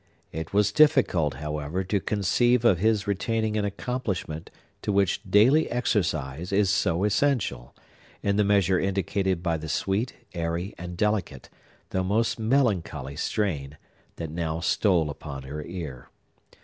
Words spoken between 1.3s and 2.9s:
however, to conceive of